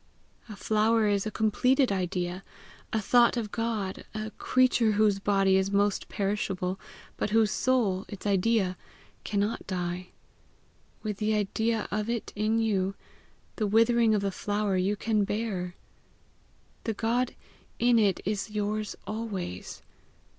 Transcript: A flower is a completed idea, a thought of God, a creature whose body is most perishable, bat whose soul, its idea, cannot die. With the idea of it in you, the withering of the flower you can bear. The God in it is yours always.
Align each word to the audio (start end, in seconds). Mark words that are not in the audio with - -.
A 0.49 0.55
flower 0.55 1.05
is 1.05 1.27
a 1.27 1.29
completed 1.29 1.91
idea, 1.91 2.43
a 2.91 2.99
thought 2.99 3.37
of 3.37 3.51
God, 3.51 4.03
a 4.15 4.31
creature 4.31 4.93
whose 4.93 5.19
body 5.19 5.57
is 5.57 5.69
most 5.69 6.09
perishable, 6.09 6.79
bat 7.17 7.29
whose 7.29 7.51
soul, 7.51 8.05
its 8.07 8.25
idea, 8.25 8.77
cannot 9.23 9.67
die. 9.67 10.07
With 11.03 11.17
the 11.17 11.35
idea 11.35 11.87
of 11.91 12.09
it 12.09 12.33
in 12.35 12.57
you, 12.57 12.95
the 13.57 13.67
withering 13.67 14.15
of 14.15 14.23
the 14.23 14.31
flower 14.31 14.75
you 14.75 14.95
can 14.95 15.23
bear. 15.23 15.75
The 16.85 16.95
God 16.95 17.35
in 17.77 17.99
it 17.99 18.21
is 18.25 18.49
yours 18.49 18.95
always. 19.05 19.83